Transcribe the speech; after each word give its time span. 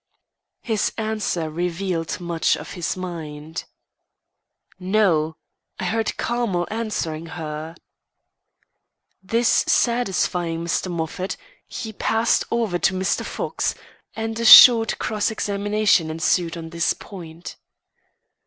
His 0.63 0.91
answer 0.97 1.47
revealed 1.51 2.19
much 2.19 2.57
of 2.57 2.71
his 2.71 2.97
mind. 2.97 3.65
"No, 4.79 5.37
I 5.79 5.85
heard 5.85 6.17
Carmel's 6.17 6.69
answering 6.71 7.27
her." 7.27 7.75
This 9.21 9.47
satisfying 9.47 10.65
Mr. 10.65 10.89
Moffat, 10.89 11.37
he 11.67 11.89
was 11.91 11.97
passed 11.99 12.45
over 12.49 12.79
to 12.79 12.95
Mr. 12.95 13.23
Fox, 13.23 13.75
and 14.15 14.39
a 14.39 14.45
short 14.45 14.97
cross 14.97 15.29
examination 15.29 16.09
ensued 16.09 16.57
on 16.57 16.71
this 16.71 16.95
point. 16.95 17.57